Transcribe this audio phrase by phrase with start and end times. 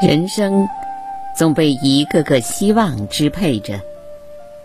[0.00, 0.68] 人生
[1.36, 3.80] 总被一个个希望支配着，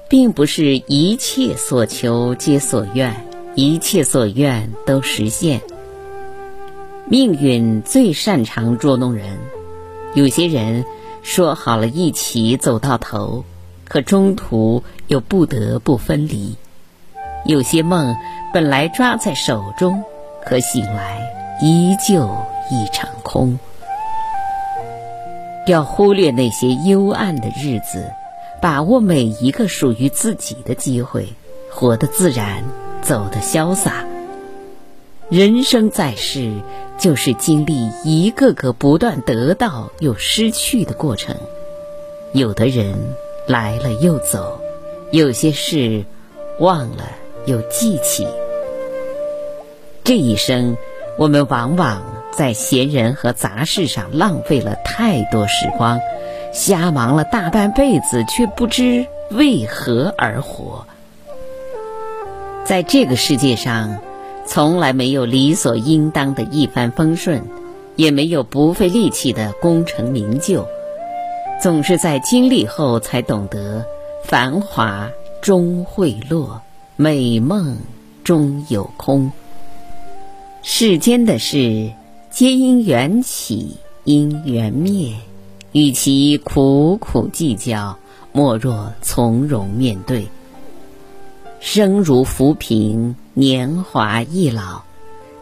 [0.07, 3.15] 并不是一切所求皆所愿，
[3.55, 5.61] 一切所愿都实现。
[7.07, 9.39] 命运最擅长捉弄人，
[10.13, 10.85] 有些人
[11.23, 13.43] 说好了一起走到头，
[13.85, 16.55] 可中途又不得不分离；
[17.47, 18.15] 有些梦
[18.53, 20.03] 本来抓在手中，
[20.45, 21.19] 可醒来
[21.59, 22.29] 依旧
[22.69, 23.57] 一场空。
[25.65, 28.11] 要忽略那些幽暗的日子，
[28.61, 31.29] 把握每一个属于自己的机会，
[31.71, 32.63] 活得自然，
[33.01, 34.05] 走得潇洒。
[35.29, 36.51] 人生在世，
[36.99, 41.35] 就是经历一个个不断得到又失去的过程。
[42.33, 42.95] 有的人
[43.47, 44.59] 来了又走，
[45.11, 46.03] 有些事
[46.59, 47.09] 忘了
[47.45, 48.27] 又记起。
[50.03, 50.75] 这一生，
[51.17, 52.22] 我们往往。
[52.35, 55.99] 在闲人和杂事上浪费了太多时光，
[56.51, 60.85] 瞎忙了大半辈子，却不知为何而活。
[62.65, 63.99] 在这个世界上，
[64.47, 67.43] 从来没有理所应当的一帆风顺，
[67.95, 70.67] 也没有不费力气的功成名就，
[71.61, 73.85] 总是在经历后才懂得，
[74.23, 75.09] 繁华
[75.41, 76.61] 终会落，
[76.95, 77.77] 美梦
[78.23, 79.31] 终有空。
[80.63, 81.91] 世间的事。
[82.33, 85.13] 皆因缘起，因缘灭。
[85.71, 87.99] 与其苦苦计较，
[88.31, 90.27] 莫若从容面对。
[91.59, 94.81] 生如浮萍，年华易老，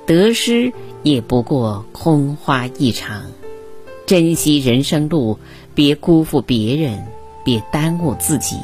[0.06, 3.22] 得失也不过空花一场。
[4.06, 5.40] 珍惜人生路，
[5.74, 7.08] 别辜负别人，
[7.46, 8.58] 别耽误自己。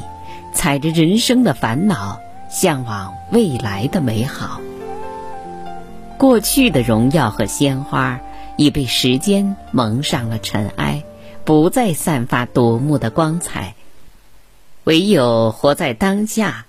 [0.52, 2.18] 踩着人生的烦恼，
[2.50, 4.60] 向往未来的美好。
[6.18, 8.18] 过去的荣耀和鲜花
[8.56, 11.04] 已被时间蒙上了尘埃，
[11.44, 13.76] 不再散发夺目的光彩。
[14.82, 16.66] 唯有活在当下，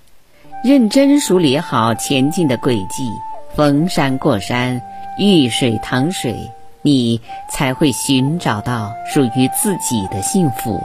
[0.62, 3.10] 认真梳理好前进的轨迹，
[3.56, 4.82] 逢山过山，
[5.18, 6.52] 遇水淌水，
[6.82, 7.20] 你
[7.50, 10.80] 才会寻找到属于自己的幸福。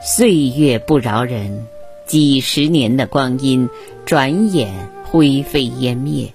[0.00, 1.66] 岁月不饶人，
[2.06, 3.68] 几十年的光阴，
[4.06, 4.72] 转眼
[5.04, 6.32] 灰飞烟灭。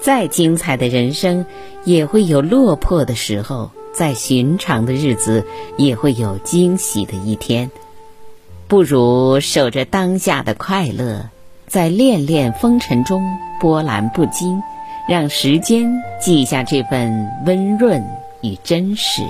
[0.00, 1.46] 再精彩的人生，
[1.84, 5.44] 也会有落魄的时候；再寻常的日子，
[5.76, 7.70] 也会有惊喜的一天。
[8.68, 11.30] 不如守着当下的快乐，
[11.66, 13.22] 在恋恋风尘中
[13.60, 14.62] 波澜不惊，
[15.08, 18.04] 让时间记下这份温润
[18.42, 19.22] 与真实。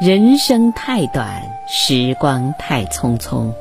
[0.00, 3.52] 人生太短，时光太匆匆，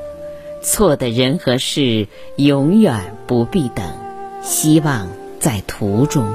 [0.61, 3.85] 错的人和事永远不必等。
[4.41, 5.07] 希望。
[5.45, 6.33] 在途中，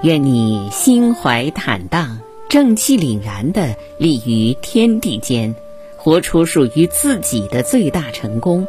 [0.00, 5.54] 愿你心怀坦荡、正气凛然地立于天地间，
[5.98, 8.66] 活出属于自己的最大成功。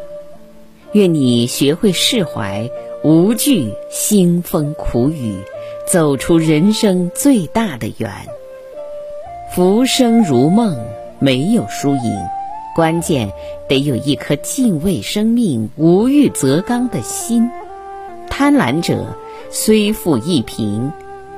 [0.92, 2.70] 愿你学会释怀，
[3.06, 5.38] 无惧腥风苦雨，
[5.88, 8.12] 走出人生最大的缘。
[9.56, 10.78] 浮生如梦，
[11.20, 12.02] 没有输赢，
[12.76, 13.32] 关键
[13.70, 17.50] 得有一颗敬畏生命、无欲则刚的心。
[18.30, 19.18] 贪婪者
[19.54, 20.94] 虽富亦贫，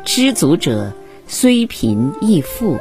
[0.06, 0.94] 知足者
[1.28, 2.78] 虽贫亦富。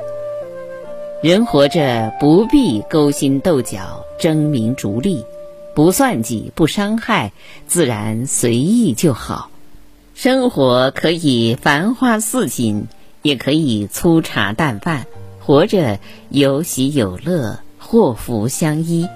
[1.23, 5.25] 人活着不必勾心斗角、争名逐利，
[5.75, 7.33] 不算计、不伤害，
[7.67, 9.49] 自然随意就好。
[10.15, 12.87] 生活可以繁花似锦，
[13.23, 15.07] 也可以粗茶淡饭。
[15.41, 19.09] 活着有喜有乐，祸福相依，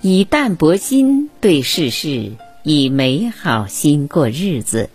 [0.00, 2.32] 以淡泊心对世事。
[2.64, 4.90] 以美好心过日子，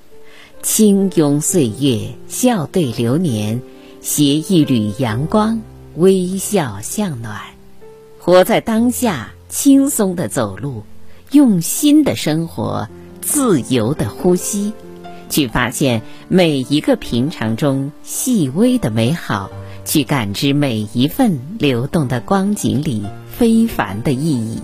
[0.63, 3.61] 轻拥岁月，笑对流年，
[3.99, 5.61] 携一缕阳光，
[5.97, 7.37] 微笑向暖。
[8.17, 10.83] 活在当下，轻松的走路，
[11.33, 12.87] 用心的生活，
[13.19, 14.71] 自由的呼吸，
[15.29, 19.49] 去发现每一个平常中细微的美好，
[19.83, 24.61] 去感知每一份流动的光景里非凡的意义。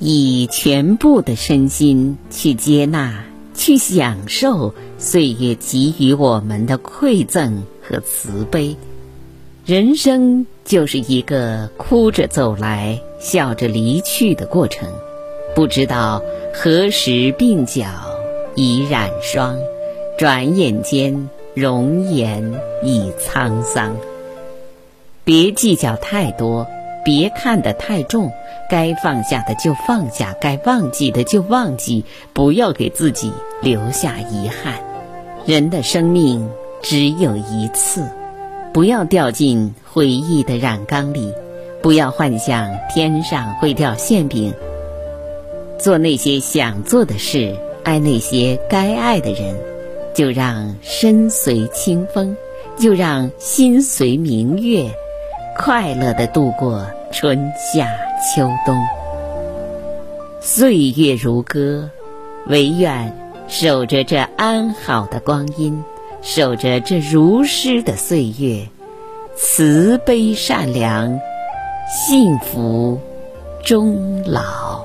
[0.00, 3.24] 以全部的身心去接纳、
[3.56, 8.76] 去享受岁月给予我们的馈赠和慈悲。
[9.64, 14.88] 人生就是一个哭着走来、笑着离去的过程，
[15.56, 16.22] 不知道
[16.54, 17.86] 何时鬓角
[18.54, 19.56] 已染霜，
[20.18, 23.96] 转眼间容颜已沧桑。
[25.24, 26.68] 别计较太多。
[27.06, 28.28] 别看得太重，
[28.68, 33.32] 该放下的就放下，该忘记的就忘记，不要给自己
[33.62, 34.74] 留下遗憾。
[35.46, 36.50] 人的生命
[36.82, 38.04] 只有一次，
[38.72, 41.32] 不要掉进回忆的染缸里，
[41.80, 44.52] 不要幻想天上会掉馅饼。
[45.78, 49.54] 做那些想做的事，爱那些该爱的人，
[50.12, 52.36] 就让身随清风，
[52.76, 54.90] 就让心随明月，
[55.58, 57.88] 快乐的度过春夏
[58.20, 58.76] 秋冬。
[60.40, 61.88] 岁月如歌，
[62.46, 63.12] 唯愿
[63.48, 65.82] 守着这安好的光阴。
[66.22, 68.66] 守着这如诗的岁月，
[69.36, 71.18] 慈悲善良，
[71.88, 72.98] 幸福
[73.64, 74.84] 终老。